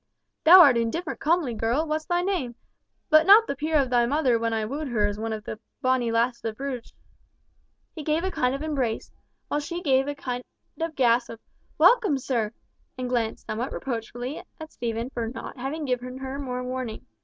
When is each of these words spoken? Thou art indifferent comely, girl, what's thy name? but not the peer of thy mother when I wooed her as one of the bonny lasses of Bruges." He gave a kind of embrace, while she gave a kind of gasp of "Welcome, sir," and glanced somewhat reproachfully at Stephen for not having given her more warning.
Thou 0.45 0.61
art 0.61 0.77
indifferent 0.77 1.19
comely, 1.19 1.53
girl, 1.53 1.85
what's 1.87 2.05
thy 2.07 2.23
name? 2.23 2.55
but 3.11 3.27
not 3.27 3.45
the 3.45 3.55
peer 3.55 3.77
of 3.77 3.91
thy 3.91 4.07
mother 4.07 4.39
when 4.39 4.51
I 4.51 4.65
wooed 4.65 4.87
her 4.87 5.05
as 5.05 5.19
one 5.19 5.31
of 5.31 5.43
the 5.43 5.59
bonny 5.83 6.11
lasses 6.11 6.43
of 6.43 6.57
Bruges." 6.57 6.95
He 7.93 8.01
gave 8.03 8.23
a 8.23 8.31
kind 8.31 8.55
of 8.55 8.63
embrace, 8.63 9.11
while 9.47 9.59
she 9.59 9.79
gave 9.79 10.07
a 10.07 10.15
kind 10.15 10.43
of 10.79 10.95
gasp 10.95 11.29
of 11.29 11.39
"Welcome, 11.77 12.17
sir," 12.17 12.51
and 12.97 13.09
glanced 13.09 13.45
somewhat 13.45 13.71
reproachfully 13.73 14.41
at 14.59 14.71
Stephen 14.71 15.11
for 15.11 15.27
not 15.27 15.59
having 15.59 15.85
given 15.85 16.17
her 16.17 16.39
more 16.39 16.63
warning. 16.63 17.05